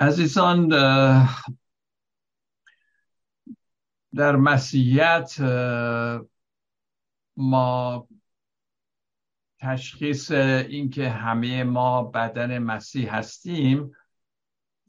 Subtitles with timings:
[0.00, 0.68] عزیزان
[4.14, 5.40] در مسیحیت
[7.36, 8.08] ما
[9.58, 13.92] تشخیص اینکه همه ما بدن مسیح هستیم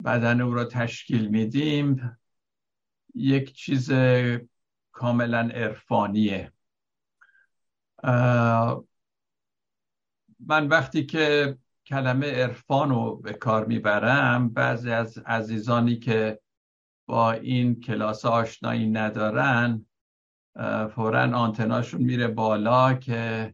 [0.06, 2.18] بدن او را تشکیل میدیم
[3.16, 3.92] یک چیز
[4.92, 6.54] کاملا عرفانیه.
[10.40, 14.50] من وقتی که کلمه عرفان رو به کار می‌برم.
[14.50, 16.42] بعضی از عزیزانی که
[17.08, 19.86] با این کلاس آشنایی ندارن
[20.96, 23.54] فورا آنتناشون میره بالا که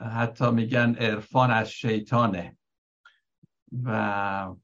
[0.00, 2.58] حتی میگن عرفان از شیطانه.
[3.84, 4.54] و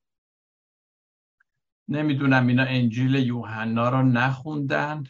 [1.89, 5.03] نمی‌دونم اینا انجیل یوحنا رو نخوندن.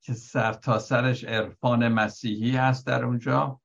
[0.00, 3.61] که سر تا سرش عرفان مسیحی هست در اونجا.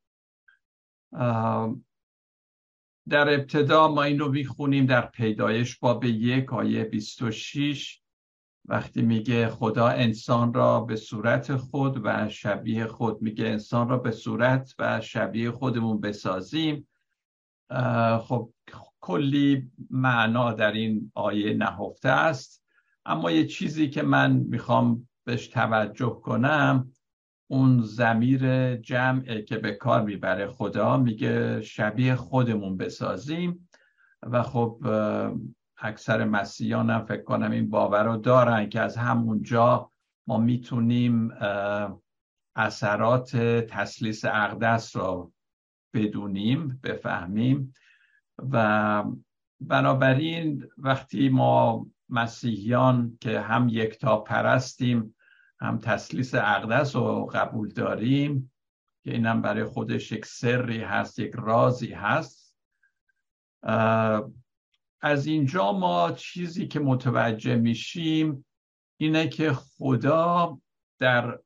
[3.10, 8.02] در ابتدا ما این رو می‌خونیم در پیدایش باب یک آیه 26
[8.66, 14.12] وقتی میگه خدا انسان را به صورت خود و شبیه خود میگه انسان را به
[14.12, 16.88] صورت و شبیه خودمون بسازیم.
[18.20, 18.54] خب
[19.00, 22.64] کلی معنا در این آیه نهفته است.
[23.06, 26.92] اما یه چیزی که من می‌خوام بهش توجه کنم
[27.48, 33.70] اون زمیر جمعه که به کار می‌بره خدا میگه شبیه خودمون بسازیم
[34.24, 34.80] و خب
[35.78, 39.92] اکثر مسیحیان هم فکر کنم این باور رو دارن که از همونجا
[40.28, 41.32] ما می‌تونیم
[42.56, 43.38] اثرات
[43.70, 45.32] تسلیس اقدس رو
[45.94, 47.74] بدونیم بفهمیم
[48.38, 49.04] و
[49.62, 55.16] بنابراین وقتی ما مسیحیان که هم یکتا پرستیم
[55.60, 58.52] هم تسلیس اقدس رو قبول داریم
[59.04, 62.58] که اینم برای خودش یک سری هست یک رازی هست.
[65.02, 68.46] از اینجا ما چیزی که متوجه میشیم
[68.98, 70.60] اینه که خدا
[71.00, 71.40] در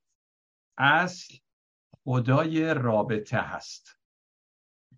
[0.78, 1.36] اصل
[2.04, 3.98] خدای رابطه هست.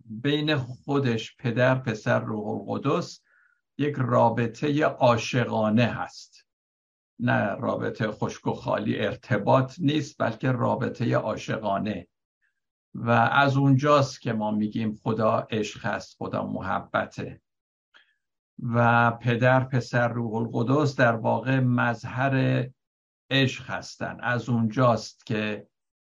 [0.05, 3.21] بین خودش پدر پسر روح القدس
[3.77, 6.42] یک رابطه عاشقانه هست.
[7.19, 12.07] نه رابطه خشک و خالی ارتباط نیست بلکه رابطه عاشقانه.
[12.95, 17.41] و از اونجاست که ما میگیم خدا عشق هست خدا محبته.
[18.59, 22.67] و پدر پسر روح القدس در واقع مظهر
[23.29, 25.67] عشق هستند از اونجاست که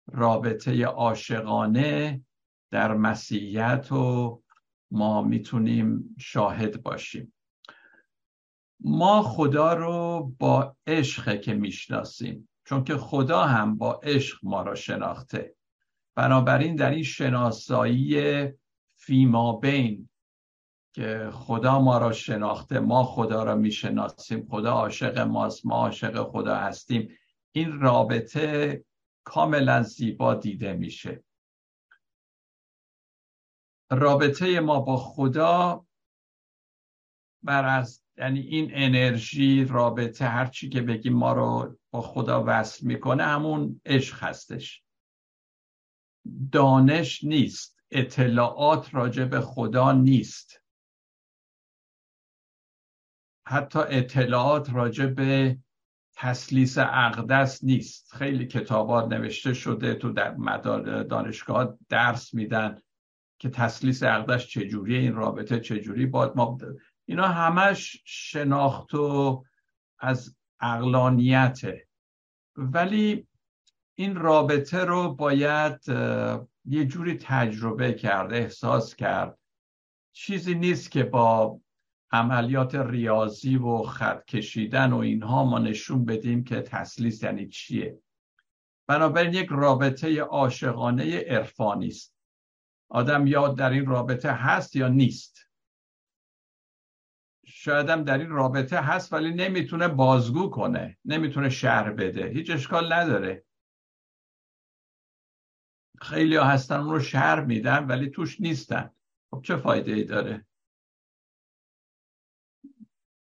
[0.06, 2.24] رابطه عاشقانه
[2.70, 4.42] در مسیحیت و
[4.90, 7.33] ما می‌تونیم شاهد باشیم.
[8.84, 14.74] ما خدا رو با عشق که می‌شناسیم چون که خدا هم با عشق ما را
[14.74, 15.56] شناخته.
[16.14, 18.48] بنابراین در این شناسایی
[18.96, 20.08] فیما بین
[20.94, 26.56] که خدا ما را شناخته ما خدا را می‌شناسیم خدا عاشق ماست ما عاشق خدا
[26.56, 27.18] هستیم
[27.52, 28.84] این رابطه
[29.24, 31.24] کاملا زیبا دیده میشه.
[33.90, 35.86] رابطه ما با خدا
[37.42, 43.24] بر از یعنی این انرژی رابطه هرچی که بگیم ما رو با خدا وصل می‌کنه
[43.24, 44.84] همون عشق هستش.
[46.52, 50.60] دانش نیست اطلاعات راجع به خدا نیست.
[53.46, 55.58] حتی اطلاعات راجع به
[56.16, 58.14] تسلیس اقدس نیست.
[58.14, 62.78] خیلی کتابات نوشته شده تو در مدار دانشگاه درس میدن
[63.38, 66.58] که تسلیس اقدس چجوری این رابطه چجوری؟ باید ما
[67.06, 69.44] اینا همش شناخت و
[69.98, 71.88] از اقلانیته.
[72.56, 73.26] ولی
[73.94, 75.88] این رابطه رو باید
[76.64, 79.38] یه جوری تجربه کرد احساس کرد.
[80.12, 81.60] چیزی نیست که با
[82.10, 87.98] عملیات ریاضی و خط کشیدن و اینها ما نشون بدیم که تسلیس یعنی چیه.
[88.86, 92.14] بنابراین یک رابطه عاشقانه عرفانی است.
[92.88, 95.43] آدم یا در این رابطه هست یا نیست؟
[97.64, 100.98] شاید هم در این رابطه هست ولی نمی‌تونه بازگو کنه.
[101.04, 102.28] نمی‌تونه شهر بده.
[102.28, 103.44] هیچ اشکال نداره.
[106.00, 108.90] خیلی هستن اون رو شهر میدن ولی توش نیستن.
[109.30, 110.46] خب چه فایده ای داره؟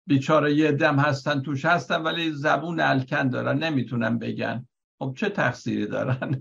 [0.08, 4.68] بیچاره یه دم هستن توش هستن ولی زبون الکن دارن نمی‌تونن بگن.
[5.00, 6.40] خب چه تقصیری دارن؟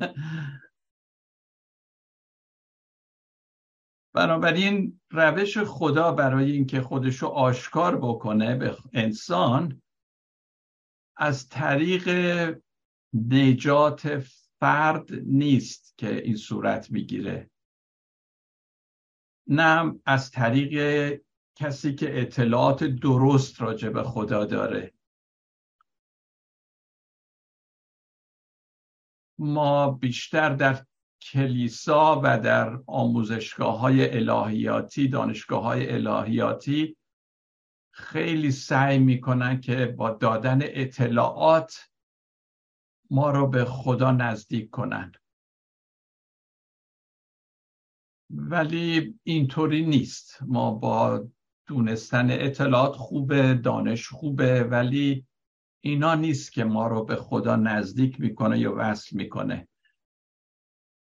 [4.13, 9.83] بنابراین روش خدا برای اینکه خودشو آشکار بکنه به انسان
[11.17, 12.09] از طریق
[13.15, 14.19] نجات
[14.61, 17.51] فرد نیست که این صورت می‌گیره.
[19.47, 21.21] نه از طریق
[21.55, 24.95] کسی که اطلاعات درست راجع به خدا داره.
[29.39, 30.87] ما بیشتر در
[31.31, 36.97] کلیسا و در آموزشگاه های الهیاتی دانشگاه های الهیاتی
[37.91, 41.89] خیلی سعی می‌کنن که با دادن اطلاعات
[43.11, 45.13] ما رو به خدا نزدیک کنن.
[48.31, 50.39] ولی اینطوری نیست.
[50.43, 51.29] ما با
[51.67, 55.27] دونستن اطلاعات خوبه دانش خوبه ولی
[55.81, 59.69] اینا نیست که ما رو به خدا نزدیک می‌کنه یا وصل می‌کنه.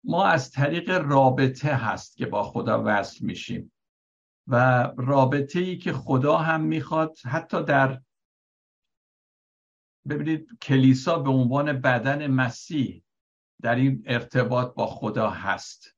[0.04, 3.72] ما از طریق رابطه هست که با خدا وصل میشیم
[4.46, 8.02] و رابطه ای که خدا هم می‌خواد حتی در
[10.08, 13.04] ببینید کلیسا به عنوان بدن مسیح
[13.62, 15.96] در این ارتباط با خدا هست.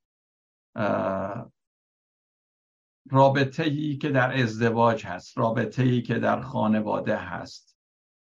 [3.10, 7.78] رابطه ای که در ازدواج هست رابطه ای که در خانواده هست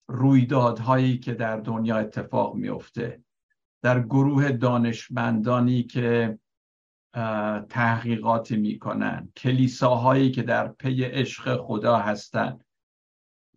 [0.09, 3.25] رویدادهایی که در دنیا اتفاق میفته
[3.83, 6.39] در گروه دانشمندانی که
[7.69, 12.65] تحقیقاتی می‌کنن کلیساهایی که در پی عشق خدا هستند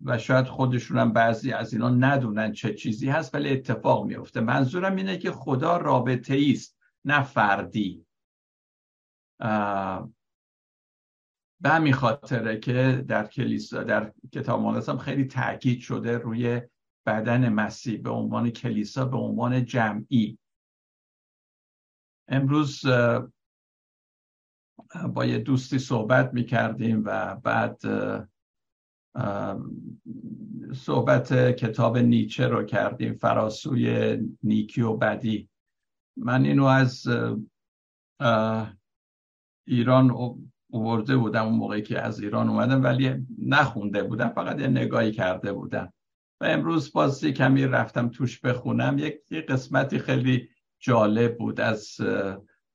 [0.05, 4.95] و شاید خودشون هم بعضی از اینا ندونن چه چیزی هست ولی اتفاق میفته منظورم
[4.95, 8.05] اینه که خدا رابطه است نه فردی.
[11.61, 16.61] به همین خاطره که در کلیسا در کتاب مقدس هم خیلی تاکید شده روی
[17.05, 20.37] بدن مسیح به عنوان کلیسا به عنوان جمعی.
[22.27, 22.85] امروز
[25.13, 27.81] با یه دوستی صحبت می کردیم و بعد
[30.73, 35.49] صحبت کتاب نیچه رو کردیم فراسوی نیکی و بدی.
[36.17, 37.07] من اینو از
[39.67, 40.11] ایران
[40.71, 45.53] اوورده بودم اون موقعی که از ایران اومدم ولی نخونده بودم فقط یه نگاهی کرده
[45.53, 45.93] بودم.
[46.41, 48.97] و امروز بازی کمی رفتم توش بخونم.
[48.99, 50.49] یک قسمتی خیلی
[50.79, 51.97] جالب بود از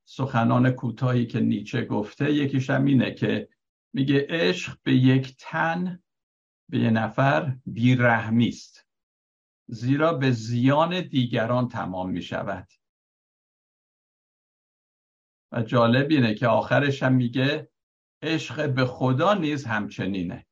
[0.04, 2.32] سخنان کوتاهی که نیچه گفته.
[2.32, 3.48] یکیش هم اینه که
[3.92, 6.02] میگه عشق به یک تن
[6.68, 8.86] به یه نفر بیرحمی است
[9.68, 12.68] زیرا به زیان دیگران تمام می شود
[15.52, 17.70] و جالب اینه که آخرش هم میگه
[18.22, 20.46] عشق به خدا نیز همچنینه.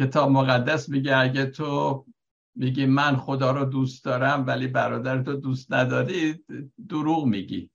[0.00, 2.06] کتاب مقدس میگه اگه تو
[2.54, 6.44] میگی من خدا رو دوست دارم ولی برادر تو دوست نداری
[6.88, 7.70] دروغ میگی.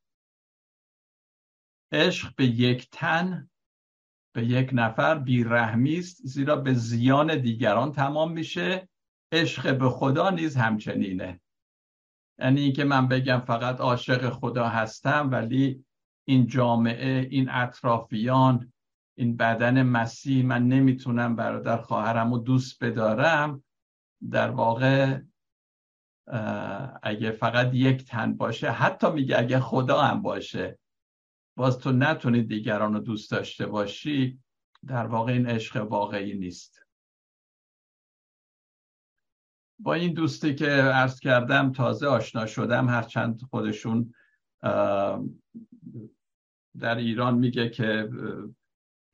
[1.92, 3.50] عشق به یک تن
[4.36, 8.90] به یک نفر بیرحمی است زیرا به زیان دیگران تمام میشه.
[9.32, 11.42] عشق به خدا نیز همچنینه.
[12.40, 15.86] یعنی اینکه من بگم فقط عاشق خدا هستم ولی
[16.28, 18.74] این جامعه این اطرافیان
[19.18, 23.64] این بدن مسیح من نمی‌تونم برادر خواهرم رو دوست بدارم
[24.32, 25.20] در واقع
[27.04, 30.80] اگه فقط یک تن باشه حتی میگه اگه خدا هم باشه
[31.58, 34.40] باز تو نتونی دیگران رو دوست داشته باشی
[34.88, 36.82] در واقع این عشق واقعی نیست.
[39.80, 44.14] با این دوستی که عرض کردم تازه آشنا شدم هرچند خودشون
[46.80, 48.10] در ایران میگه که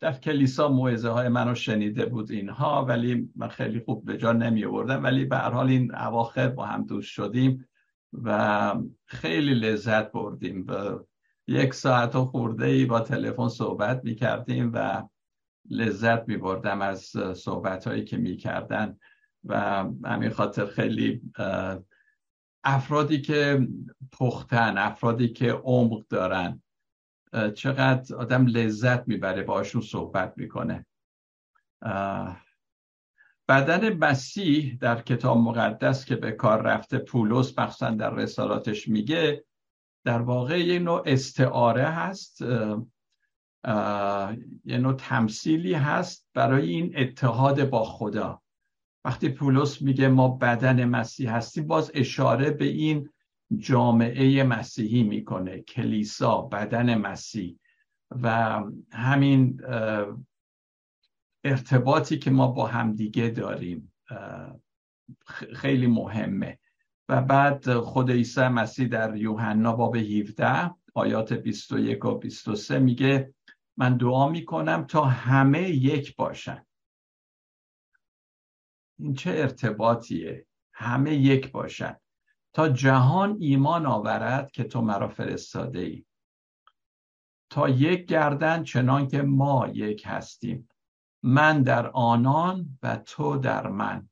[0.01, 4.65] در کلیسا موعظه های منو شنیده بود اینها ولی من خیلی خوب به جا نمی
[4.65, 7.67] آوردم ولی به هر حال این اواخر با هم دوست شدیم
[8.13, 10.65] و خیلی لذت بردیم.
[10.67, 10.99] و
[11.47, 15.07] یک ساعت و خورده ای با تلفن صحبت می کردیم و
[15.69, 18.97] لذت می بردم از صحبت هایی که می کردن
[19.43, 21.21] و همین خاطر خیلی
[22.63, 23.67] افرادی که
[24.11, 26.61] پختن افرادی که عمق دارن
[27.55, 30.85] چقدر آدم لذت می‌بره باشون صحبت می‌کنه.
[33.47, 39.45] بدن مسیح در کتاب مقدس که به کار رفته پولس مخصوصا در رسالاتش میگه
[40.05, 42.41] در واقع یه نوع استعاره هست
[44.65, 48.41] یه نوع تمثیلی هست برای این اتحاد با خدا.
[49.05, 53.09] وقتی پولس میگه ما بدن مسیح هستیم باز اشاره به این
[53.57, 57.59] جامعه مسیحی می‌کنه کلیسا بدن مسیح
[58.11, 58.59] و
[58.91, 59.61] همین
[61.43, 63.93] ارتباطی که ما با همدیگه داریم
[65.55, 66.59] خیلی مهمه.
[67.09, 73.33] و بعد خود عیسی مسیح در یوحنا باب 17 آیات 21 و 23 میگه
[73.77, 76.65] من دعا می‌کنم تا همه یک باشن.
[78.99, 82.00] این چه ارتباطیه؟ همه یک باشن.
[82.53, 86.05] تا جهان ایمان آورد که تو مرا فرستاده ای
[87.51, 90.69] تا یک گردن چنان که ما یک هستیم.
[91.23, 94.09] من در آنان و تو در من.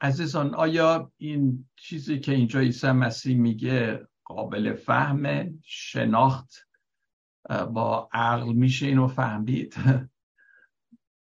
[0.00, 6.68] عزیزان آیا این چیزی که اینجا عیسی مسیح میگه قابل فهم شناخت
[7.48, 9.74] با عقل میشه اینو فهمید؟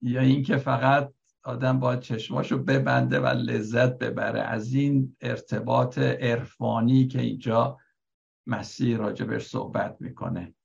[0.01, 1.13] یا اینکه فقط
[1.47, 7.77] آدم باید چشماشو ببنده و لذت ببره از این ارتباط عرفانی که اینجا
[8.47, 10.55] مسیح راجبش صحبت می‌کنه.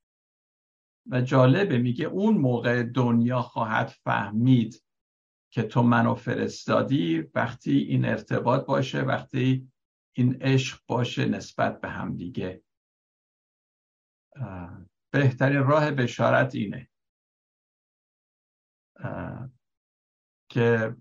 [1.10, 4.84] و جالبه میگه اون موقع دنیا خواهد فهمید
[5.52, 9.68] که تو منو فرستادی وقتی این ارتباط باشه وقتی
[10.16, 12.62] این عشق باشه نسبت به هم دیگه.
[15.12, 16.88] بهترین راه بشارت اینه.
[20.52, 20.96] که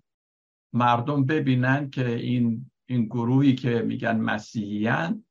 [0.74, 5.26] مردم ببینن که این این گروهی که میگن مسیحیان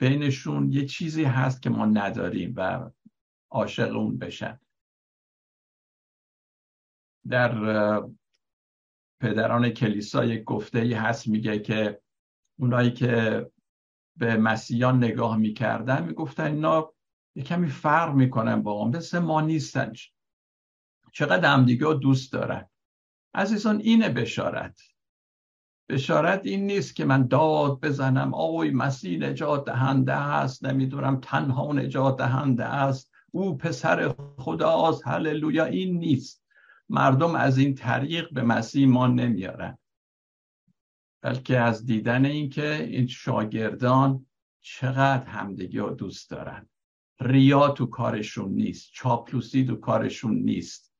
[0.00, 2.90] بینشون یه چیزی هست که ما نداریم و
[3.50, 4.60] عاشق اون بشن.
[7.28, 8.02] در
[9.20, 12.00] پدران کلیسا یک گفته ای هست میگه که
[12.58, 13.50] اونایی که
[14.16, 16.94] به مسیحیان نگاه می‌کردن می‌گفتن اینا
[17.36, 19.92] یه کمی فرق می‌کنن با هم مثل ما نیستن
[21.12, 22.70] چقدر همدیگه دوست دارن.
[23.34, 24.80] عزیزان اینه بشارت.
[25.88, 32.18] بشارت این نیست که من داد بزنم آوی مسیح نجات دهنده است نمی‌دونم تنها نجات
[32.18, 33.10] دهنده است.
[33.30, 35.64] او پسر خداست هللویا.
[35.64, 36.44] این نیست.
[36.88, 39.78] مردم از این طریق به مسیح ما نمیارن
[41.22, 44.26] بلکه از دیدن اینکه این شاگردان
[44.60, 46.68] چقدر همدیگه دوست دارن.
[47.20, 50.93] ریا تو کارشون نیست چاپلوسی تو کارشون نیست.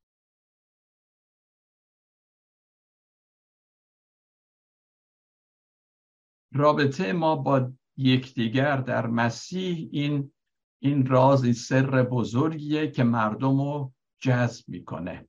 [6.55, 10.31] رابطه ما با یکدیگر در مسیح این
[10.79, 15.27] این راز این سر بزرگیه که مردم رو جذب می‌کنه.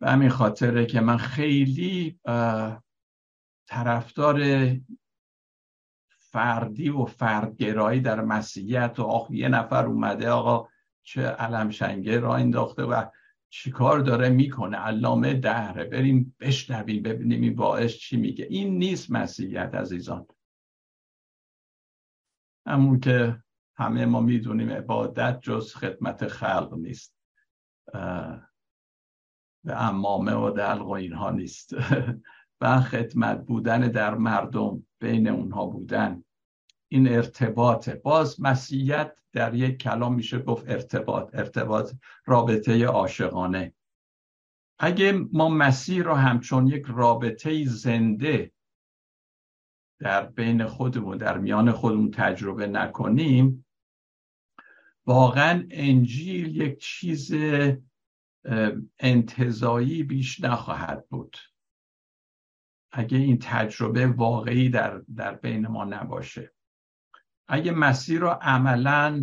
[0.00, 2.20] به همین خاطره که من خیلی
[3.68, 4.40] طرفدار
[6.08, 10.68] فردی و فردگرایی در مسیحیت و آخ یه نفر اومده آقا
[11.02, 13.04] چه علم شنگه را انداخته و
[13.50, 15.84] چیکار داره می‌کنه؟ علامه دهره.
[15.84, 18.46] بریم بشنویم ببینیم این باعث چی میگه.
[18.50, 20.26] این نیست مسیحیت عزیزان.
[22.66, 23.42] همون که
[23.76, 27.16] همه ما می‌دونیم عبادت جز خدمت خلق نیست.
[29.64, 31.74] به امامه و دلق و اینها نیست.
[32.60, 36.24] و خدمت بودن در مردم بین اونها بودن.
[36.88, 37.94] این ارتباطه.
[37.94, 41.92] باز مسیحیت در یک کلام میشه گفت ارتباط ارتباط
[42.26, 43.74] رابطه عاشقانه.
[44.78, 48.52] اگه ما مسیح را همچون یک رابطه زنده
[49.98, 53.66] در بین خودمون در میان خودمون تجربه نکنیم
[55.06, 57.34] واقعا انجیل یک چیز
[58.98, 61.36] انتظایی بیش نخواهد بود.
[62.92, 66.55] اگه این تجربه واقعی در, در بین ما نباشه.
[67.48, 69.22] اگه مسیر رو عملا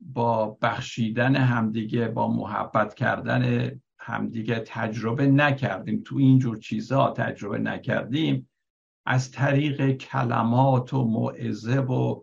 [0.00, 8.50] با بخشیدن همدیگه با محبت کردن همدیگه تجربه نکردیم تو اینجور چیزها تجربه نکردیم
[9.06, 12.22] از طریق کلمات و موعظه و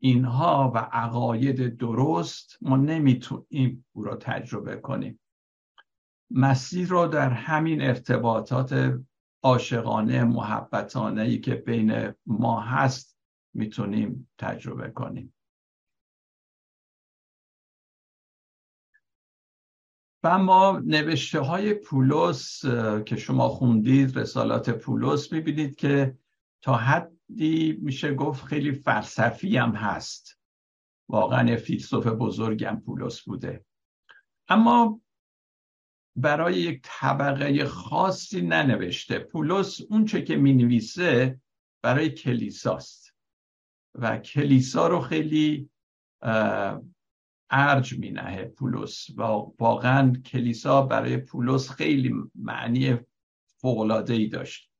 [0.00, 5.20] اینها و عقاید درست ما نمی‌تونیم او را تجربه کنیم.
[6.30, 8.98] مسیر رو در همین ارتباطات
[9.42, 13.17] عاشقانه محبتانه ای که بین ما هست
[13.54, 15.34] می‌تونیم تجربه کنیم.
[20.22, 22.64] و اما نوشته های پولس
[23.06, 26.18] که شما خوندید رسالات پولس می‌بینید که
[26.62, 30.38] تا حدی میشه گفت خیلی فلسفی هم هست.
[31.08, 33.64] واقعا فیلسوف بزرگی هم پولس بوده.
[34.48, 35.00] اما
[36.16, 39.18] برای یک طبقه خاصی ننوشته.
[39.18, 41.40] پولس اون چه که می نویسه
[41.82, 43.07] برای کلیساست.
[43.98, 45.70] و کلیسا رو خیلی
[47.50, 49.22] ارج می نهه پولس و
[49.58, 52.98] واقعا کلیسا برای پولس خیلی معنی
[53.60, 54.70] فوقلاده ای داشت.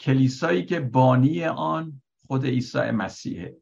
[0.00, 3.56] کلیسایی که بانی آن خود عیسی مسیحه.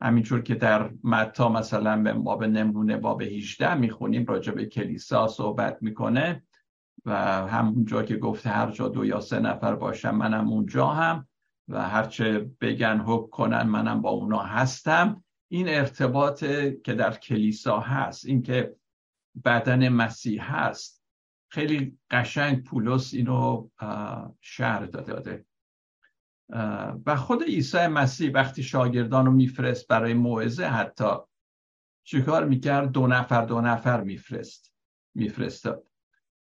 [0.00, 5.78] همینطور که در متا مثلا به باب نمونه باب 18 می‌خونیم راجع به کلیسا صحبت
[5.80, 6.42] می‌کنه
[7.04, 11.28] و همونجا که گفته هر جا دو یا سه نفر باشم منم اونجا هم.
[11.68, 15.24] و هرچه بگن حک کنن منم با اونا هستم.
[15.48, 16.44] این ارتباط
[16.84, 18.76] که در کلیسا هست این که
[19.44, 21.04] بدن مسیح هست
[21.48, 23.68] خیلی قشنگ پولس اینو
[24.40, 25.44] شهر داده
[27.06, 31.10] و خود عیسی مسیح وقتی شاگردان رو میفرست برای موعظه حتی
[32.04, 34.74] چیکار می‌کرد؟ دو نفر دو نفر میفرست
[35.14, 35.86] میفرستاد.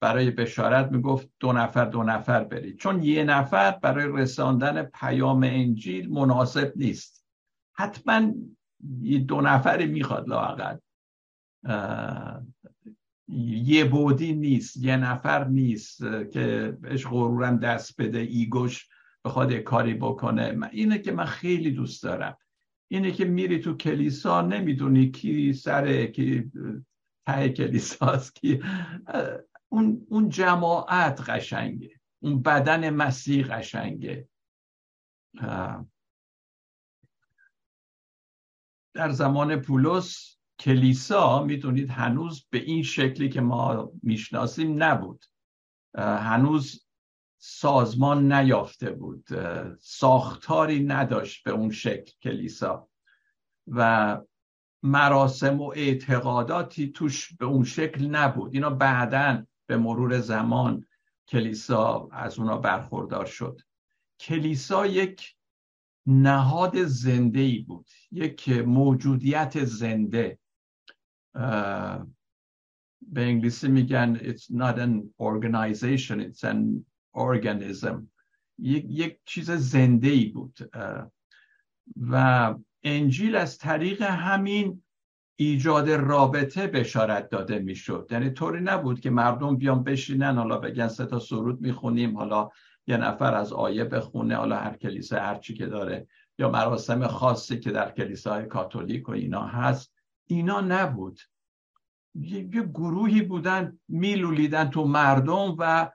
[0.04, 2.78] برای بشارت می‌گفت دو نفر دو نفر برید.
[2.78, 7.26] چون یه نفر برای رساندن پیام انجیل مناسب نیست.
[7.74, 8.34] حتما
[9.02, 10.78] یه دو نفری می‌خواد لاقل
[13.64, 16.00] یه بودی نیست یه نفر نیست
[16.32, 18.88] که بهش غرورم دست بده ایگوش
[19.26, 20.70] بخواد کاری بکنه.
[20.72, 22.38] اینه که من خیلی دوست دارم.
[22.92, 26.52] اینه که میری تو کلیسا نمی‌دونی کی سر کی
[27.28, 28.60] ته کلیساست کی
[29.74, 32.02] اون اون جماعت قشنگه.
[32.20, 34.30] اون بدن مسیح قشنگه.
[38.94, 45.26] در زمان پولس کلیسا می‌دونید هنوز به این شکلی که ما می‌شناسیم نبود.
[45.98, 46.88] هنوز
[47.38, 49.28] سازمان نیافته بود.
[49.80, 52.90] ساختاری نداشت به اون شکل کلیسا.
[53.68, 54.22] و
[54.84, 58.54] مراسم و اعتقاداتی توش به اون شکل نبود.
[58.54, 60.86] اینا بعدا به مرور زمان
[61.28, 63.62] کلیسا از اونا برخوردار شد.
[64.20, 65.36] کلیسا یک
[66.06, 70.40] نهاد زنده ای بود یک موجودیت زنده.
[73.02, 78.08] به انگلیسی میگن it's not an organization it's an organism.
[78.60, 80.72] یک, یک چیز زنده ای بود
[81.98, 84.83] و انجیل از طریق همین
[85.36, 88.08] ایجاد رابطه بشارت داده می‌شد.
[88.12, 92.50] یعنی طوری نبود که مردم بیان بشینن حالا بگن سه تا سرود می‌خونیم حالا
[92.88, 96.08] یه نفر از آیه بخونه حالا هر کلیسا هر چی که داره
[96.40, 99.94] یا مراسم خاصی که در کلیساهای کاتولیک و اینا هست.
[100.28, 101.20] اینا نبود.
[102.16, 105.92] یه, گروهی بودن میلولیدن تو مردم و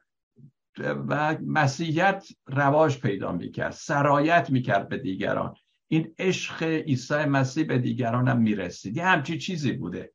[1.08, 5.54] و مسیحیت رواج پیدا می‌کرد سرایت می‌کرد به دیگران.
[5.90, 8.96] این عشق عیسی مسیح به دیگران هم می‌رسید.
[8.96, 10.12] یه همچی چیزی بوده.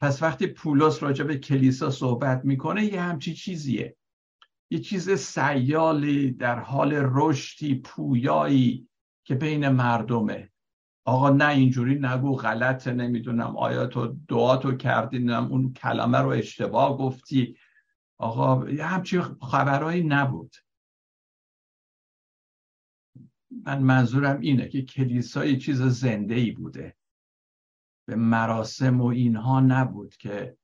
[0.00, 3.96] پس وقتی پولس راجع به کلیسا صحبت می‌کنه یه همچی چیزیه.
[4.70, 8.88] یه چیز سیالی در حال رشدی پویایی
[9.24, 10.50] که بین مردمه.
[11.04, 16.98] آقا نه اینجوری نگو غلطه نمی‌دونم آیا تو دعا تو کردی اون کلمه رو اشتباه
[16.98, 17.56] گفتی.
[18.18, 20.56] آقا یه همچی خبرهایی نبود.
[23.50, 26.96] من منظورم اینه که کلیسا یه چیز زنده ای بوده.
[28.08, 30.56] به مراسم و اینها نبود که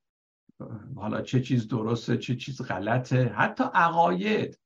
[0.96, 3.28] حالا چه چیز درسته چه چیز غلطه.
[3.28, 4.60] حتی عقاید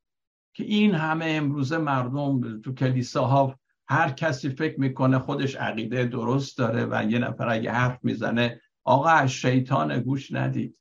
[0.55, 6.87] که این همه امروزه مردم تو کلیساها هر کسی فکر می‌کنه خودش عقیده درست داره
[6.91, 10.79] و یه نفر اگه حرف می‌زنه آقا از شیطان گوش ندید.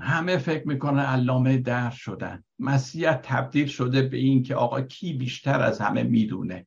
[0.00, 2.44] همه فکر می‌کنه علامه در شدن.
[2.58, 6.66] مسیحیت تبدیل شده به این که آقا کی بیشتر از همه می‌دونه؟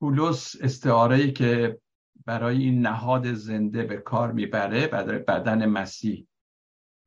[0.00, 1.80] پولس استعاره که
[2.26, 4.86] برای این نهاد زنده به کار می‌بره
[5.28, 6.26] بدن مسیح.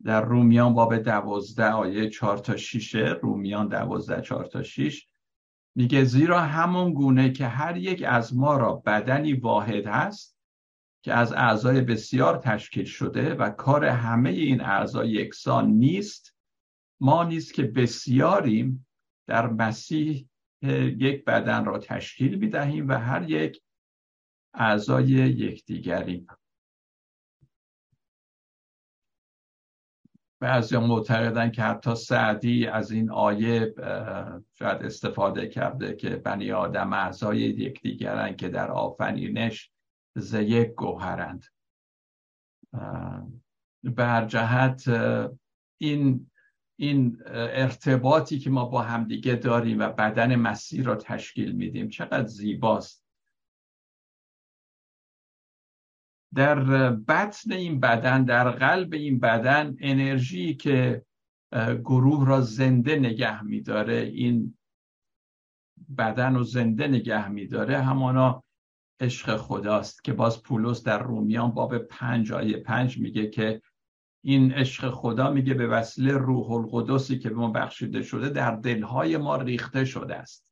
[0.04, 5.08] در رومیان باب دوازده آیه چهار تا شیشه رومیان دوازده چهار تا شیش
[5.76, 10.38] میگه زیرا همون گونه که هر یک از ما را بدنی واحد هست
[11.04, 16.36] که از اعضای بسیار تشکیل شده و کار همه این اعضا یکسان نیست
[17.02, 18.88] ما نیست که بسیاریم
[19.28, 20.30] در مسیح
[20.98, 23.62] یک بدن را تشکیل می‌دهیم و هر یک
[24.54, 26.28] اعضای یکدیگریم.
[30.41, 33.73] بعضی معتقدن که حتی سعدی از این آیه
[34.54, 39.71] شاید استفاده کرده که بنی آدم اعضای یکدیگرند که در آفرینش
[40.15, 41.45] ز یک گوهرند.
[43.84, 44.84] به هر جهت
[45.77, 46.32] این
[46.80, 53.06] این ارتباطی که ما با همدیگه داریم و بدن مسیر را تشکیل میدیم چقدر زیباست.
[56.36, 61.06] در بطن این بدن در قلب این بدن انرژی که
[61.84, 64.58] گروه را زنده نگه میداره این
[65.98, 68.44] بدن رو زنده نگه میداره همانا
[69.00, 73.62] عشق خداست که باز پولس در رومیان باب پنج آیه پنج میگه که
[74.24, 79.17] این عشق خدا میگه به وسیله روح القدسی که به ما بخشیده شده در دلهای
[79.17, 80.51] ما ریخته شده است.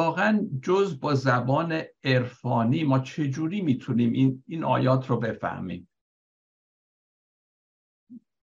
[0.00, 5.88] واقعا جز با زبان عرفانی ما چجوری می‌تونیم این, این آیات رو بفهمیم؟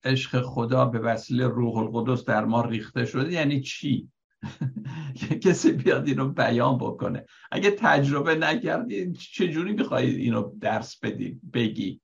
[0.03, 4.11] عشق خدا به وسیله روح القدس در ما ریخته شده یعنی چی؟
[5.43, 7.25] کسی بیاد اینو بیان بکنه.
[7.51, 12.01] اگه تجربه نکردی چجوری می‌خوای اینو درس بدی بگی؟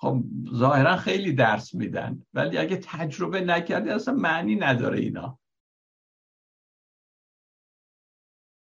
[0.00, 5.38] خب ظاهرا خیلی درس میدن ولی اگه تجربه نکردی اصلا معنی نداره اینا.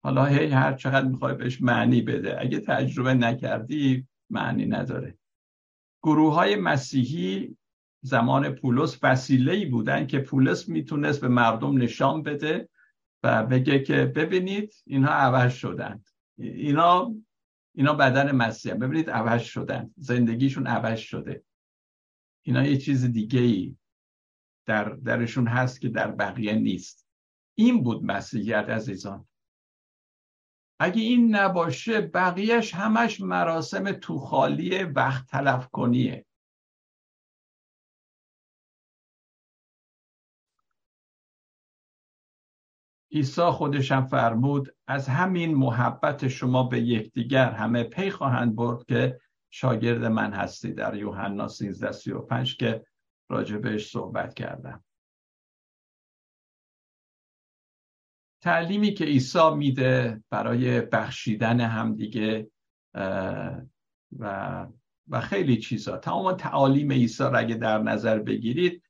[0.03, 2.41] حالا هی هر چقدر می‌خوای بهش معنی بده.
[2.41, 5.17] اگه تجربه نکردی معنی نداره.
[6.03, 7.57] گروه های مسیحی
[8.01, 12.69] زمان پولس وسیله ای بودن که پولس می‌تونست به مردم نشان بده
[13.23, 16.09] و بگه که ببینید اینها عوض شدند.
[16.37, 17.15] اینا
[17.75, 21.43] اینا بدن مسیح ببینید عوض شدن زندگیشون عوض شده.
[22.45, 23.75] اینا یه چیز دیگه ای
[24.65, 27.07] در درشون هست که در بقیه نیست.
[27.55, 29.27] این بود مسیحیت عزیزان.
[30.83, 36.25] اگه این نباشه بقیهش همش مراسم توخالی وقت تلف کنیه.
[43.11, 50.05] عیسی خودشم فرمود از همین محبت شما به یکدیگر همه پی خواهند برد که شاگرد
[50.05, 50.73] من هستی.
[50.73, 52.85] در یوحنا 13:35 که
[53.29, 54.83] راجع بهش صحبت کردم.
[58.41, 62.51] تعلیمی که عیسی میده برای بخشیدن همدیگه
[64.19, 64.67] و
[65.09, 65.97] و خیلی چیزا.
[65.97, 68.83] تمام تعالیم عیسی را اگه در نظر بگیرید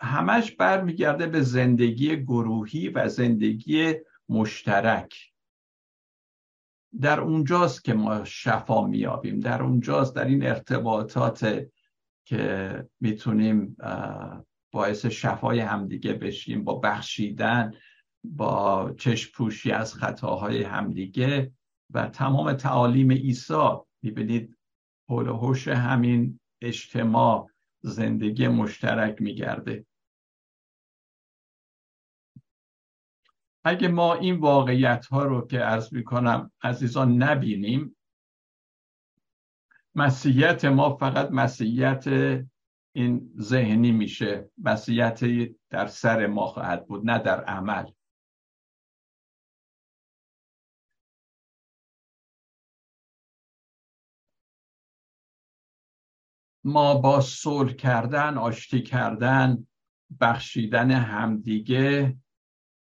[0.00, 3.94] همش برمیگرده به زندگی گروهی و زندگی
[4.28, 5.32] مشترک.
[7.00, 11.66] در اونجاست که ما شفا میابیم در اونجاست در این ارتباطات
[12.24, 13.76] که می‌تونیم
[14.72, 17.72] باعث شفای همدیگه بشیم با بخشیدن
[18.24, 21.52] با چشم پوشی از خطاهای همدیگه
[21.90, 23.70] و تمام تعالیم عیسی.
[24.02, 24.58] می‌بینید
[25.08, 29.86] حول هوش همین اجتماع زندگی مشترک میگرده.
[33.64, 37.96] اگه ما این واقعیت ها رو که عرض می‌کنم عزیزان نبینیم
[39.94, 42.04] مسیحیت ما فقط مسیحیت
[42.92, 44.50] این ذهنی میشه.
[44.58, 45.20] مسیحیت
[45.70, 47.90] در سر ما خواهد بود نه در عمل.
[56.64, 59.66] ما با صلح کردن آشتی کردن
[60.20, 62.16] بخشیدن همدیگه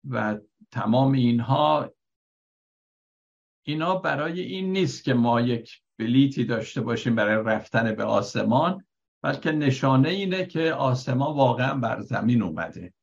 [0.09, 0.37] و
[0.71, 1.91] تمام اینها
[3.63, 8.85] اینا برای این نیست که ما یک بلیتی داشته باشیم برای رفتن به آسمان
[9.23, 12.93] بلکه نشانه اینه که آسمان واقعا بر زمین اومده.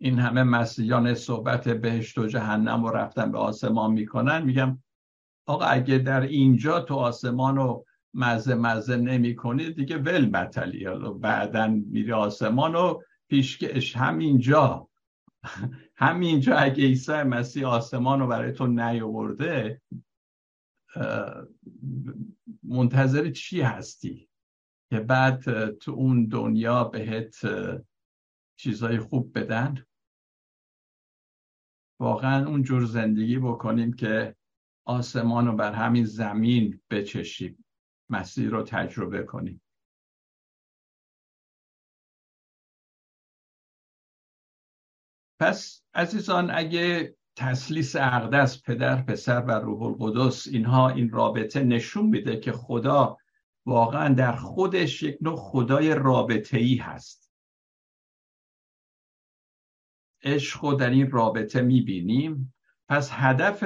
[0.00, 4.42] این همه مسیحیان صحبت بهشت و جهنم و رفتن به آسمان می‌کنن.
[4.42, 4.82] میگم
[5.46, 10.84] آقا اگه در اینجا تو آسمان رو مزه مزه نمی کنی دیگه ول متلی
[11.20, 14.88] بعدا میری آسمان و پیشکش همینجا.
[15.96, 19.80] همینجا اگه عیسی مسیح آسمان رو برای تو نیاورده
[22.62, 24.28] منتظر چی هستی؟
[24.90, 27.34] که بعد تو اون دنیا بهت
[28.56, 29.84] چیزای خوب بدن؟
[32.00, 34.36] واقعا اون جور زندگی بکنیم که
[34.86, 37.64] آسمان رو بر همین زمین بچشیم.
[38.12, 39.62] مسیح رو تجربه کنیم
[45.40, 52.40] پس عزیزان اگه تسلیس اقدس پدر پسر و روح القدس اینها این رابطه نشون میده
[52.40, 53.18] که خدا
[53.66, 57.32] واقعا در خودش یک نوع خدای رابطه ای هست.
[60.22, 62.54] عشق در این رابطه می‌بینیم.
[62.88, 63.62] پس هدف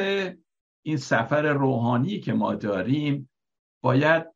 [0.82, 3.30] این سفر روحانی که ما داریم
[3.82, 4.35] باید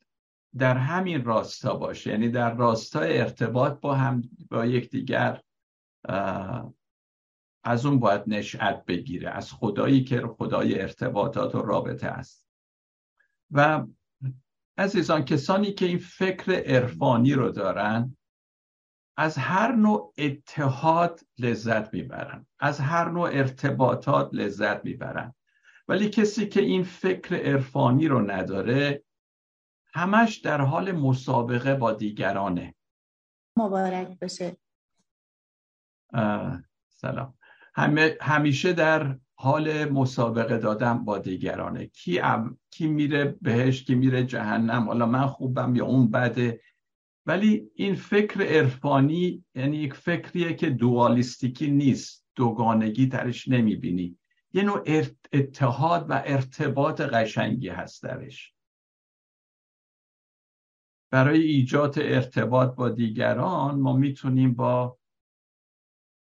[0.58, 2.10] در همین راستا باشه.
[2.10, 5.40] یعنی در راستای ارتباط با هم با یکدیگر
[7.64, 9.30] از اون باید نشأت بگیره.
[9.30, 12.46] از خدایی که خدای ارتباطات و رابطه است.
[13.50, 13.86] و
[14.78, 18.16] عزیزان کسانی که این فکر عرفانی رو دارن
[19.16, 22.46] از هر نوع اتحاد لذت می‌برن.
[22.58, 25.34] از هر نوع ارتباطات لذت می‌برن.
[25.88, 29.02] ولی کسی که این فکر عرفانی رو نداره
[29.94, 32.74] همش در حال مسابقه با دیگرانه.
[33.56, 34.56] مبارک بشه
[36.88, 37.34] سلام.
[38.20, 41.86] همیشه در حال مسابقه دادن با دیگرانه.
[41.86, 42.20] کی,
[42.70, 46.60] کی میره بهش کی میره جهنم حالا من خوبم یا اون بده.
[47.26, 52.26] ولی این فکر عرفانی یعنی یک فکریه که دوالیستیکی نیست.
[52.34, 54.18] دوگانگی درش نمی‌بینی.
[54.52, 54.82] یه نوع
[55.32, 58.54] اتحاد و ارتباط قشنگی هست درش.
[61.10, 64.98] برای ایجاد ارتباط با دیگران ما می‌تونیم با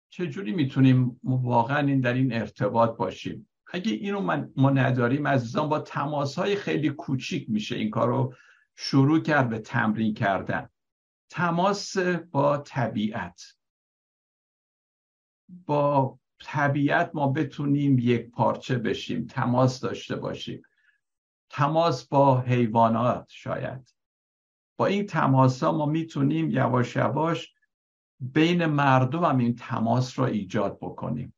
[0.09, 6.39] چجوری می‌تونیم واقعا این در این ارتباط باشیم؟ اگه اینو ما نداریم عزیزان با تماس
[6.39, 8.33] های خیلی کوچیک میشه این کار رو
[8.75, 10.69] شروع کرد به تمرین کردن.
[11.29, 11.97] تماس
[12.31, 13.41] با طبیعت.
[15.65, 20.61] با طبیعت ما بتونیم یک پارچه بشیم تماس داشته باشیم.
[21.49, 24.00] تماس با حیوانات شاید.
[24.77, 27.53] با این تماس ها ما می‌تونیم یواش یواش
[28.19, 31.33] بین مردم هم این تماس را ایجاد بکنیم.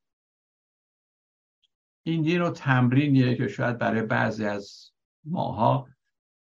[2.06, 4.90] این یه نوع تمرینیه که شاید برای بعضی از
[5.24, 5.88] ماها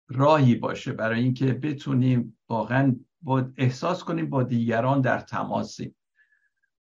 [0.07, 5.95] راهی باشه برای اینکه بتونیم واقعا با احساس کنیم با دیگران در تماسیم.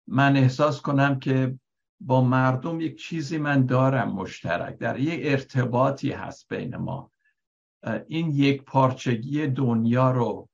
[0.06, 1.58] من احساس کنم که
[2.00, 7.09] با مردم یک چیزی من دارم مشترک در یک ارتباطی هست بین ما.
[8.08, 10.48] این یک پارچگی دنیا رو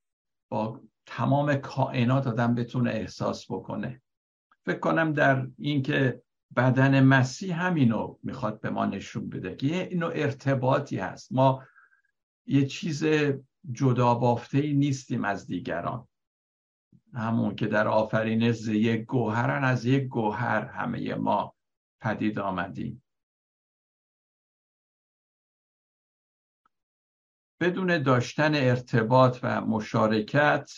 [0.49, 4.03] با تمام کائنات آدم بتونه احساس بکنه.
[4.65, 6.23] فکر کنم در اینکه
[6.57, 11.33] بدن مسیح همینو می‌خواد به ما نشون بده که یه اینو ارتباطی هست.
[11.33, 11.63] ما
[12.47, 13.05] یه چیز
[13.73, 16.09] جدا بافته ای نیستیم از دیگران.
[17.15, 21.55] همون که در آفرینش یک گوهرن از یک گوهر همه ما
[22.01, 23.03] پدید آمدیم.
[27.61, 30.71] بدون داشتن ارتباط و مشارکت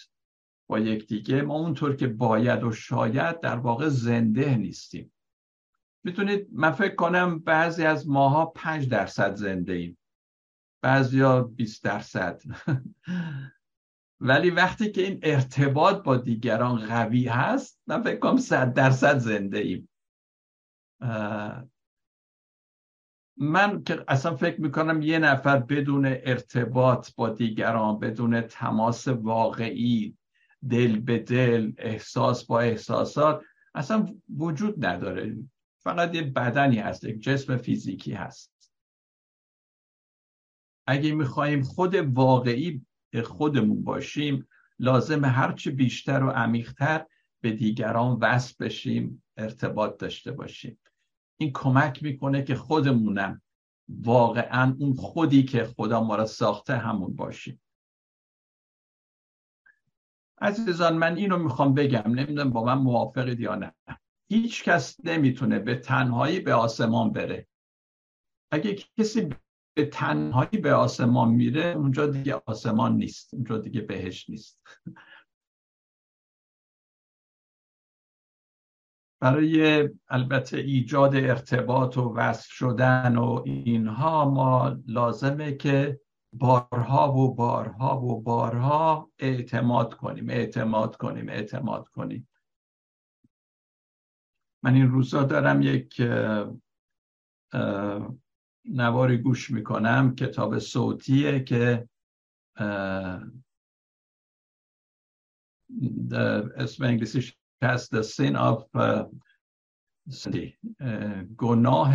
[0.68, 5.12] با یکدیگه ما اونطور که باید و شاید در واقع زنده نیستیم.
[6.04, 9.98] می‌تونید من فکر کنم بعضی از ماها پنج درصد زنده ایم.
[10.82, 12.42] بعضی ها 20 درصد.
[14.20, 19.58] ولی وقتی که این ارتباط با دیگران قوی هست من فکر کنم صد درصد زنده
[19.58, 19.88] ایم.
[23.40, 30.16] من که اصلا فکر می‌کنم یه نفر بدون ارتباط با دیگران بدون تماس واقعی
[30.70, 33.42] دل به دل احساس با احساسات
[33.74, 35.36] اصلا وجود نداره.
[35.82, 38.72] فقط یه بدنی هست یک جسم فیزیکی هست.
[40.86, 42.86] اگه می‌خواهیم خود واقعی
[43.24, 44.48] خودمون باشیم
[44.78, 47.06] لازم هرچی بیشتر و عمیقتر
[47.40, 50.78] به دیگران وصل بشیم ارتباط داشته باشیم.
[51.40, 53.42] این کمک می‌کنه که خودمونم
[53.88, 57.60] واقعا اون خودی که خدا ما را ساخته همون باشیم.
[60.40, 63.74] عزیزان من اینو می‌خوام بگم نمی‌دونم با من موافقید یا نه.
[64.30, 67.46] هیچ کس نمی‌تونه به تنهایی به آسمان بره.
[68.50, 69.28] اگه کسی
[69.74, 74.60] به تنهایی به آسمان میره اونجا دیگه آسمان نیست اونجا دیگه بهش نیست.
[79.20, 86.00] برای البته ایجاد ارتباط و وصل شدن و اینها ما لازمه که
[86.32, 92.28] بارها و بارها و بارها اعتماد کنیم اعتماد کنیم اعتماد کنیم.
[94.62, 96.02] من این روزا دارم یک
[98.64, 101.88] نواری گوش می‌کنم کتاب صوتیه که
[106.56, 108.64] اسم انگلیسیش هست The Sin of
[111.36, 111.94] گناه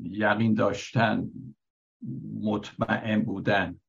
[0.00, 1.30] یقین داشتن
[2.40, 3.80] مطمئن بودن.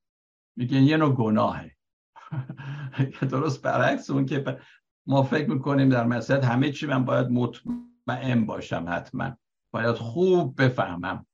[0.57, 1.75] میگن یه نوع گناهه.
[3.31, 4.59] درست برعکس اون که
[5.07, 9.37] ما فکر می‌کنیم در مسئله همه چی من باید مطمئن باشم حتما.
[9.73, 11.25] باید خوب بفهمم.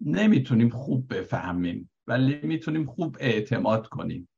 [0.00, 4.28] نمی‌تونیم خوب بفهمیم ولی می‌تونیم خوب اعتماد کنیم.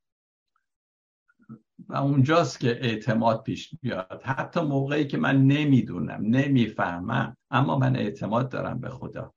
[1.89, 4.21] و اونجاست که اعتماد پیش بیاد.
[4.25, 9.33] حتی موقعی که من نمی‌دونم نمی‌فهمم اما من اعتماد دارم به خدا.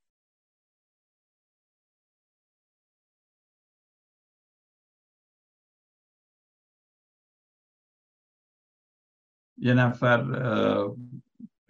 [9.59, 10.25] یه نفر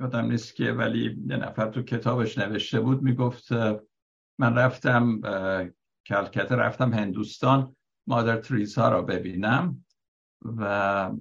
[0.01, 3.53] یادم نیست که ولی یه نفر تو کتابش نوشته بود می‌گفت
[4.39, 5.21] من رفتم
[6.07, 9.84] کلکته رفتم هندوستان مادر تریزا را ببینم.
[10.45, 11.13] و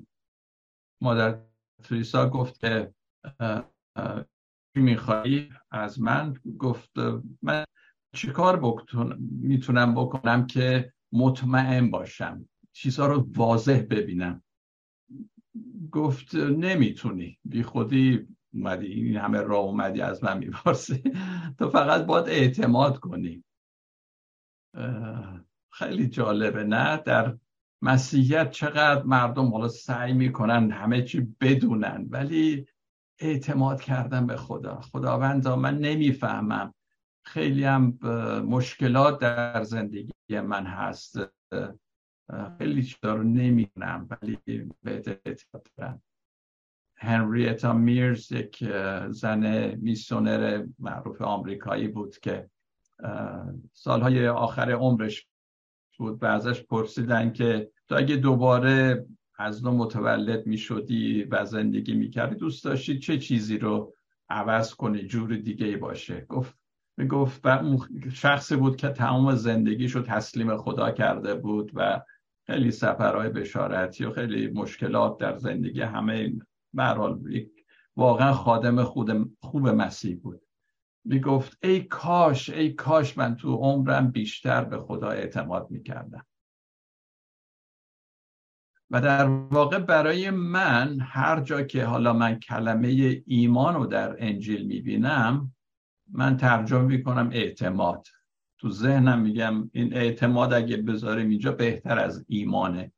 [1.02, 1.40] مادر
[1.84, 2.94] تریسا گفت که
[4.76, 6.92] میخوایی؟ از من؟ گفت
[7.42, 7.66] من
[8.16, 8.60] چیکار
[9.20, 14.44] می‌تونم بکنم که مطمئن باشم چیزها رو واضح ببینم؟
[15.92, 17.40] گفت نمی‌تونی.
[17.46, 21.04] بی خودی اومدی این همه راه اومدی از من می‌پرسی.
[21.60, 23.44] تو فقط باید اعتماد کنی.
[25.74, 27.38] خیلی جالبه نه؟ در
[27.84, 32.65] مسیحیت چقدر مردم حالا سعی می‌کنن همه چی بدونن ولی
[33.19, 34.82] اعتماد کردن به خدا.
[34.82, 36.74] خداوند من نمی‌فهمم.
[37.26, 38.00] خیلی هم
[38.48, 41.19] مشکلات در زندگی من هست.
[42.58, 44.38] خیلی چیزا رو نمی‌دونم ولی
[44.84, 46.02] به اعتماد دارم.
[46.96, 48.63] هنریتا میرز یک
[49.10, 52.50] زن میسونر معروف آمریکایی بود که
[53.74, 55.28] سالهای آخر عمرش
[55.98, 59.06] بود و ازش پرسیدن که تو اگه دوباره
[59.38, 63.93] از نو متولد می شدی و زندگی می کردی دوست داشتی چه چیزی رو
[64.30, 66.58] عوض کنی جور دیگه باشه؟ گفت
[66.98, 67.78] می گفت و
[68.13, 72.02] شخصی بود که تمام زندگیشو تسلیم خدا کرده بود و
[72.46, 76.34] خیلی سفرهای بشارتی و خیلی مشکلات در زندگی همه
[76.74, 77.19] برحال
[77.96, 80.41] واقعا خادم خود خوب مسیح بود.
[81.06, 86.26] می گفت ای کاش ای کاش من تو عمرم بیشتر به خدا اعتماد می کردم
[88.93, 94.65] و در واقع برای من هر جا که حالا من کلمه ایمان رو در انجیل
[94.65, 95.53] می‌بینم
[96.12, 98.08] من ترجمه می‌کنم اعتماد.
[98.58, 102.91] تو ذهنم میگم این اعتماد اگه بذاریم اینجا بهتر از ایمانه.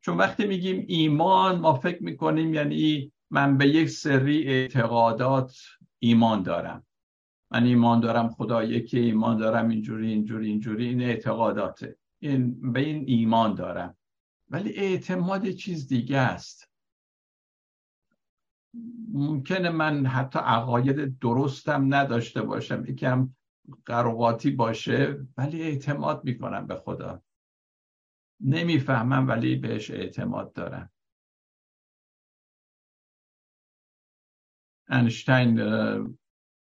[0.00, 5.56] چون وقتی میگیم ایمان ما فکر می‌کنیم یعنی من به یک سری اعتقادات
[5.98, 6.86] ایمان دارم.
[7.50, 11.96] من ایمان دارم خدا یکی ایمان دارم اینجوری اینجوری اینجوری این اعتقاداته.
[12.18, 13.96] این به این ایمان دارم.
[14.50, 16.70] ولی اعتماد چیز دیگه است.
[19.12, 23.34] ممکنه من حتی عقاید درستم نداشته باشم یکم
[23.84, 27.22] قروقاتی باشه ولی اعتماد می‌کنم به خدا.
[28.40, 30.90] نمی‌فهمم ولی بهش اعتماد دارم.
[34.88, 35.60] انشتین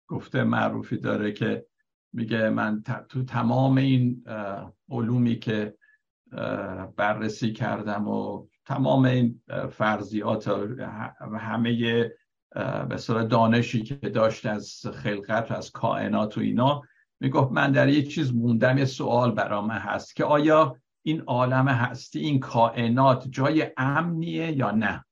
[0.06, 1.66] گفته معروفی داره که
[2.12, 4.24] میگه من تو تمام این
[4.88, 5.78] علومی که
[6.96, 10.48] بررسی کردم و تمام این فرضیات
[11.20, 12.10] و همه
[12.88, 16.82] به دانشی که داشت از خلقت و از کائنات و اینا
[17.20, 22.20] می‌گفت من در یک چیز موندم یه سوال برام هست که آیا این عالم هستی
[22.20, 25.04] این کائنات جای امنیه یا نه؟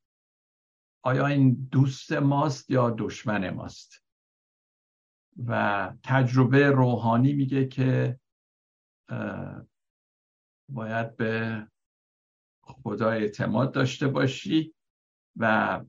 [1.02, 4.04] آیا این دوست ماست یا دشمن ماست؟
[5.46, 8.18] و تجربه روحانی میگه که
[10.68, 11.66] باید به
[12.62, 14.74] خدا اعتماد داشته باشی
[15.36, 15.80] و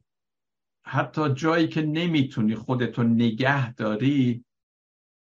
[0.86, 4.46] حتی جایی که نمی‌تونی خودتو نگه داری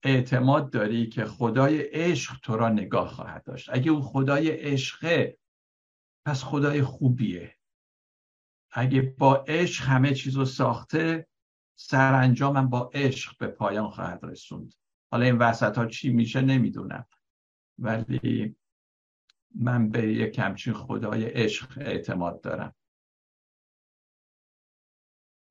[0.05, 3.71] اعتماد داری که خدای عشق تو را نگاه خواهد داشت.
[3.73, 5.39] اگه اون خدای عشقه
[6.27, 7.57] پس خدای خوبیه.
[8.73, 11.29] اگه با عشق همه چیز رو ساخته
[11.79, 14.75] سرانجامم با عشق به پایان خواهد رسوند.
[15.13, 17.07] حالا این وسط ها چی میشه نمی‌دونم.
[17.79, 18.57] ولی
[19.59, 22.75] من به یک همچین خدای عشق اعتماد دارم.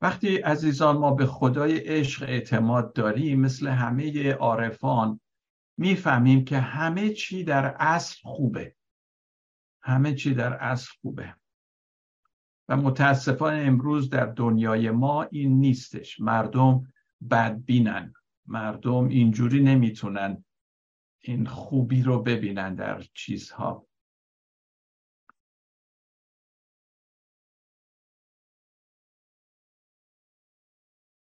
[0.02, 5.20] وقتی عزیزان ما به خدای عشق اعتماد داریم مثل همه عارفان
[5.78, 8.76] می‌فهمیم که همه چی در اصل خوبه.
[9.82, 11.36] همه چی در اصل خوبه.
[12.70, 16.20] و متاسفانه امروز در دنیای ما این نیستش.
[16.20, 16.94] مردم
[17.32, 18.14] بدبینن.
[18.46, 20.46] مردم اینجوری نمی‌تونن
[21.20, 23.88] این خوبی رو ببینن در چیزها.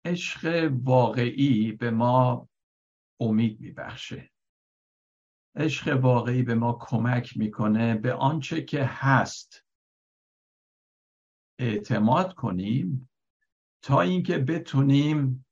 [0.08, 2.50] عشق واقعی به ما
[3.20, 4.32] امید میبخشه.
[5.56, 9.66] عشق واقعی به ما کمک می‌کنه به آنچه که هست.
[11.60, 13.10] اعتماد کنیم
[13.82, 15.46] تا اینکه بتونیم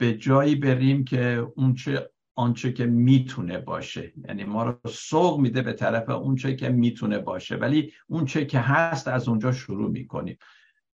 [0.00, 4.12] به جایی بریم که اونچه آنچه که می‌تونه باشه.
[4.28, 7.56] یعنی ما رو سوق میده به طرف اونچه که می‌تونه باشه.
[7.56, 10.38] ولی اونچه که هست از اونجا شروع می‌کنیم.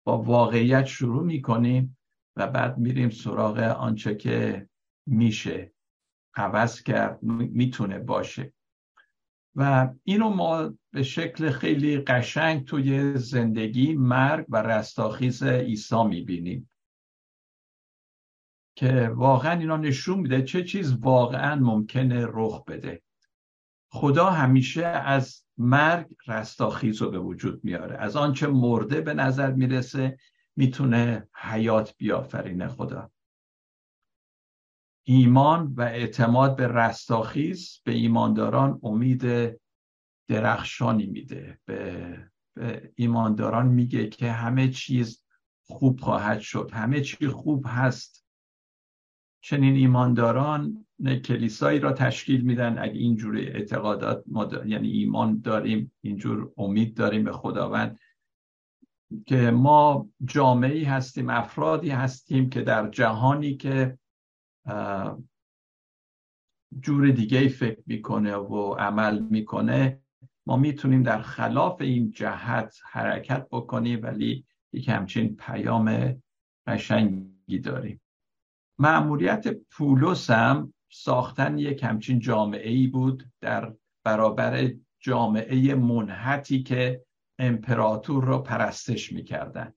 [0.04, 1.96] با واقعیت شروع می‌کنیم.
[2.36, 4.68] و بعد میریم سراغ آنچه که
[5.06, 5.72] میشه.
[6.36, 8.52] عوض کرد می‌تونه باشه.
[9.56, 16.70] و اینو ما به شکل خیلی قشنگ توی زندگی مرگ و رستاخیز عیسی می‌بینیم.
[18.76, 23.02] که واقعا اینا نشون میده چه چیز واقعا ممکنه رخ بده.
[23.92, 27.96] خدا همیشه از مرگ رستاخیز رو به وجود میاره.
[27.96, 30.18] از آنچه مرده به نظر می‌رسه
[30.56, 33.10] می‌تونه حیات بیافرینه خدا.
[35.06, 39.54] ایمان و اعتماد به رستاخیز به ایمانداران امید
[40.28, 41.58] درخشانی میده.
[41.64, 45.24] به, به ایمانداران میگه که همه چیز
[45.66, 46.70] خوب خواهد شد.
[46.72, 48.26] همه چی خوب هست.
[49.40, 50.86] چنین ایمانداران
[51.24, 52.78] کلیسایی را تشکیل میدن.
[52.78, 57.98] اگه اینجور اعتقادات ما یعنی ایمان داریم اینجور امید داریم به خداوند.
[59.26, 63.98] که ما جامعی هستیم افرادی هستیم که در جهانی که
[66.80, 70.00] جور دیگه فکر می‌کنه و عمل می‌کنه
[70.46, 76.16] ما می‌تونیم در خلاف این جهت حرکت بکنیم ولی یک همچین پیام
[76.66, 78.00] قشنگی داریم.
[78.78, 87.03] معمولیت پولس هم ساختن یک همچین جامعه ای بود در برابر جامعه منحتی که
[87.38, 89.74] امپراتور را پرستش می‌کردن.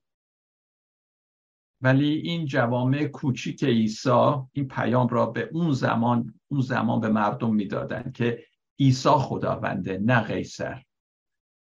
[1.80, 7.54] ولی این جوامع کوچیک عیسی این پیام را به اون زمان اون زمان به مردم
[7.54, 8.44] می‌دادن که
[8.80, 10.82] عیسی خداونده نه قیصر.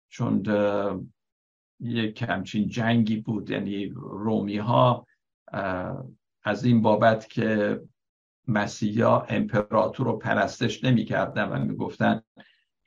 [0.09, 0.43] چون
[1.79, 3.49] یک همچین جنگی بود.
[3.49, 5.07] یعنی رومی ها
[6.43, 7.81] از این بابت که
[8.47, 12.21] مسیحا امپراتور رو پرستش نمی‌کردن و می‌گفتن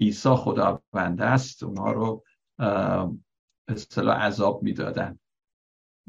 [0.01, 2.25] عیسی خداونده است اونها رو
[3.69, 5.19] اصطلاح عذاب می‌دادن.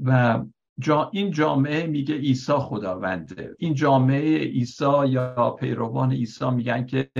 [0.04, 0.44] و
[0.80, 3.56] جا این جامعه میگه عیسی خداونده.
[3.60, 7.12] این جامعه عیسی یا پیروان عیسی میگن که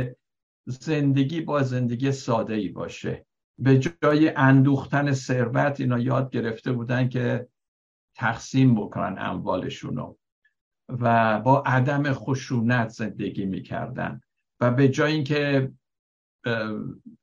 [0.66, 3.26] زندگی با زندگی ساده ای باشه.
[3.60, 7.48] به جای اندوختن ثروت اینا یاد گرفته بودن که
[8.16, 10.16] تقسیم بکنن اموالشونو.
[10.90, 14.22] و با عدم خشونت زندگی می‌کردن.
[14.60, 15.72] و به جای اینکه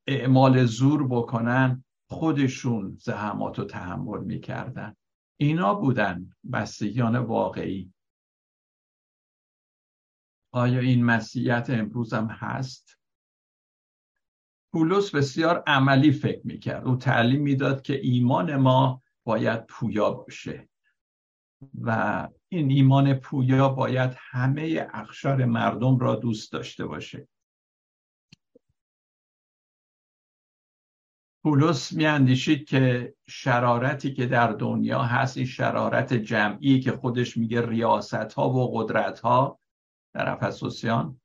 [0.07, 1.85] اعمال زور بکنن
[2.15, 4.97] خودشون زحمات رو تحمل می‌کردن.
[5.37, 7.93] اینا بودن مسیحیان واقعی.
[10.53, 12.99] آیا این مسیحیت امروز هم هست؟
[14.73, 16.87] پولس بسیار عملی فکر می‌کرد.
[16.87, 20.69] او تعلیم می‌داد که ایمان ما باید پویا باشه.
[21.81, 27.29] و این ایمان پویا باید همه اخشار مردم را دوست داشته باشه.
[31.45, 38.15] پولس میاندیشید که شرارتی که در دنیا هست این شرارت جمعی که خودش میگه ریاست
[38.15, 39.61] ها و قدرت ها
[40.15, 41.21] در افسوسیان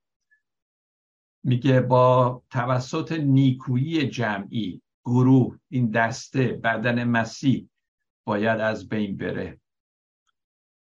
[1.44, 7.70] میگه با توسط نیکویی جمعی گروه این دسته بدن مسیح
[8.28, 9.62] باید از بین بره.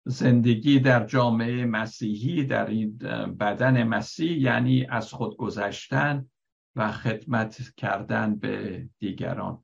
[0.05, 2.97] زندگی در جامعه مسیحی در این
[3.39, 6.29] بدن مسیح یعنی از خود گذشتن
[6.77, 9.63] و خدمت کردن به دیگران.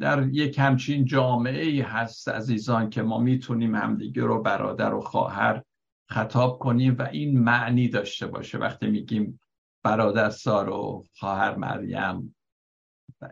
[0.00, 5.62] در یک همچین جامعه ای هست عزیزان که ما می‌تونیم همدیگه رو برادر و خواهر
[6.10, 8.58] خطاب کنیم و این معنی داشته باشه.
[8.58, 9.40] وقتی میگیم
[9.82, 12.36] برادر سار و خواهر مریم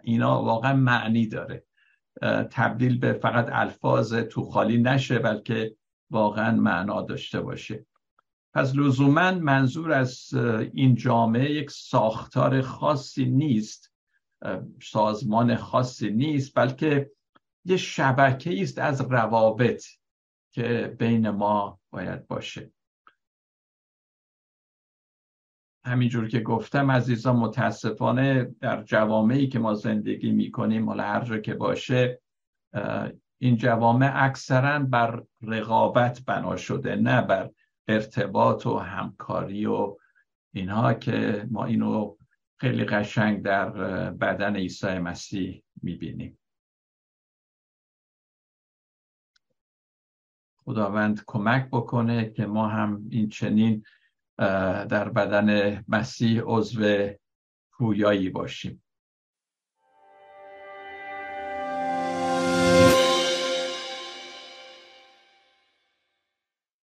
[0.02, 1.64] اینا واقعا معنی داره.
[2.50, 5.76] تبدیل به فقط الفاظ تو خالی نشه بلکه
[6.10, 7.86] واقعا معنا داشته باشه.
[8.54, 10.34] پس لزوما منظور از
[10.72, 13.92] این جامعه یک ساختار خاصی نیست
[14.82, 17.10] سازمان خاصی نیست بلکه
[17.64, 19.84] یه شبکه است از روابط
[20.54, 22.72] که بین ما باید باشه.
[25.84, 31.54] همینجور که گفتم عزیزان متاسفانه در جوامعی که ما زندگی می‌کنیم حالا هر جا که
[31.54, 32.20] باشه
[33.38, 37.50] این جوامع اکثرا بر رقابت بنا شده نه بر
[37.88, 39.96] ارتباط و همکاری و
[40.52, 42.16] اینها که ما اینو
[42.56, 43.70] خیلی قشنگ در
[44.10, 46.38] بدن عیسی مسیح می‌بینیم.
[50.64, 53.84] خداوند کمک بکنه که ما هم این چنین
[54.88, 57.08] در بدن مسیح عضو
[57.72, 58.82] پویایی باشیم.